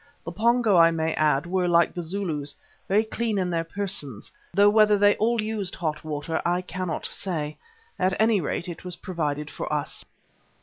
The 0.23 0.31
Pongo, 0.31 0.77
I 0.77 0.89
may 0.89 1.13
add, 1.13 1.45
were, 1.45 1.67
like 1.67 1.93
the 1.93 2.01
Zulus, 2.01 2.55
very 2.87 3.03
clean 3.05 3.37
in 3.37 3.51
their 3.51 3.63
persons, 3.63 4.31
though 4.51 4.67
whether 4.67 4.97
they 4.97 5.15
all 5.17 5.39
used 5.39 5.75
hot 5.75 6.03
water, 6.03 6.41
I 6.43 6.63
cannot 6.63 7.05
say. 7.05 7.59
At 7.99 8.19
any 8.19 8.41
rate, 8.41 8.67
it 8.67 8.83
was 8.83 8.95
provided 8.95 9.51
for 9.51 9.71
us. 9.71 10.03